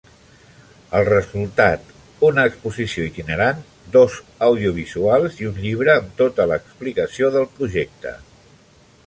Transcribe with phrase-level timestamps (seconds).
[0.99, 1.91] El resultat:
[2.29, 3.61] una exposició itinerant,
[3.97, 4.17] dos
[4.49, 8.17] audiovisuals i un llibre amb tota l'explicació del projecte.